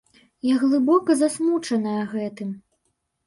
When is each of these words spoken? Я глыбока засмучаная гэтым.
Я 0.51 0.55
глыбока 0.63 1.17
засмучаная 1.19 2.01
гэтым. 2.13 2.49